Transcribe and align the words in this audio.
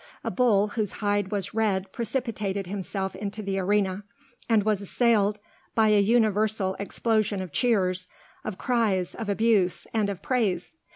A 0.23 0.31
bull 0.31 0.69
whose 0.69 0.93
hide 0.93 1.29
was 1.31 1.53
red 1.53 1.91
precipitated 1.91 2.65
himself 2.65 3.15
into 3.15 3.43
the 3.43 3.59
arena, 3.59 4.03
and 4.49 4.63
was 4.63 4.81
assailed 4.81 5.39
by 5.75 5.89
a 5.89 5.99
universal 6.01 6.75
explosion 6.79 7.39
of 7.39 7.51
cheers, 7.51 8.07
of 8.43 8.57
cries, 8.57 9.13
of 9.13 9.29
abuse, 9.29 9.85
and 9.93 10.09
of 10.09 10.23
praise. 10.23 10.73